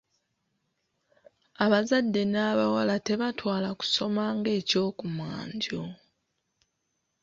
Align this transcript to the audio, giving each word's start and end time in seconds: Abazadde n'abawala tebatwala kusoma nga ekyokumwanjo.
Abazadde 1.63 2.21
n'abawala 2.27 2.95
tebatwala 3.07 3.67
kusoma 3.79 4.23
nga 4.37 4.49
ekyokumwanjo. 4.59 5.83